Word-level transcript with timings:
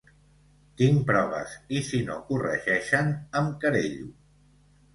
Tinc 0.79 1.03
proves 1.09 1.53
i 1.75 1.83
si 1.91 2.01
no 2.09 2.17
corregeixen 2.31 3.15
em 3.43 3.55
querello. 3.65 4.13